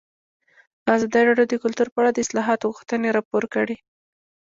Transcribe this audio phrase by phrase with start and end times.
[0.95, 3.75] ازادي راډیو د کلتور په اړه د اصلاحاتو غوښتنې راپور کړې.